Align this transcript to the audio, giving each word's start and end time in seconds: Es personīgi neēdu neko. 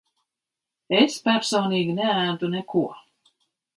Es 1.01 1.17
personīgi 1.27 1.93
neēdu 1.99 2.51
neko. 2.55 2.87